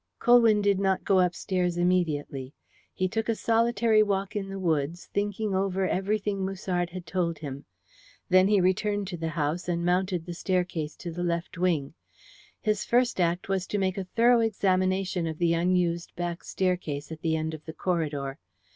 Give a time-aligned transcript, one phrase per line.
[0.17, 2.55] Colwyn did not go upstairs immediately.
[2.91, 7.37] He took a solitary walk in the woods, thinking over everything that Musard had told
[7.37, 7.65] him.
[8.27, 11.93] Then he returned to the house and mounted the staircase to the left wing.
[12.59, 17.21] His first act was to make a thorough examination of the unused back staircase at
[17.21, 18.39] the end of the corridor.